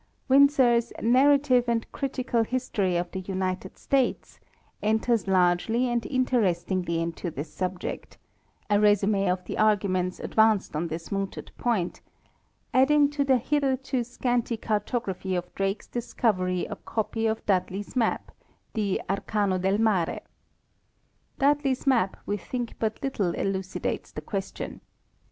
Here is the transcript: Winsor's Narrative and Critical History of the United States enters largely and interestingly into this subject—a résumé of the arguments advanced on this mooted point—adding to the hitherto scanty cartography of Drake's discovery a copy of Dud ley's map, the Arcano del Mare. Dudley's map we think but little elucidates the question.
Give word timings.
Winsor's 0.27 0.91
Narrative 0.99 1.65
and 1.67 1.85
Critical 1.91 2.43
History 2.43 2.95
of 2.97 3.11
the 3.11 3.19
United 3.19 3.77
States 3.77 4.39
enters 4.81 5.27
largely 5.27 5.87
and 5.89 6.03
interestingly 6.07 6.99
into 6.99 7.29
this 7.29 7.53
subject—a 7.53 8.77
résumé 8.77 9.31
of 9.31 9.45
the 9.45 9.59
arguments 9.59 10.19
advanced 10.19 10.75
on 10.75 10.87
this 10.87 11.11
mooted 11.11 11.51
point—adding 11.59 13.11
to 13.11 13.23
the 13.23 13.37
hitherto 13.37 14.03
scanty 14.03 14.57
cartography 14.57 15.35
of 15.35 15.53
Drake's 15.53 15.85
discovery 15.85 16.65
a 16.65 16.77
copy 16.77 17.27
of 17.27 17.45
Dud 17.45 17.69
ley's 17.69 17.95
map, 17.95 18.31
the 18.73 19.03
Arcano 19.07 19.61
del 19.61 19.77
Mare. 19.77 20.21
Dudley's 21.37 21.85
map 21.85 22.17
we 22.25 22.37
think 22.37 22.73
but 22.79 22.97
little 23.03 23.35
elucidates 23.35 24.11
the 24.11 24.21
question. 24.21 24.81